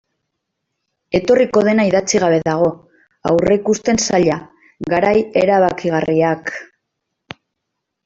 [1.19, 2.71] Etorriko dena idatzi gabe dago,
[3.33, 4.41] aurreikusten zaila,
[4.97, 5.15] garai
[5.47, 6.55] erabakigarriak...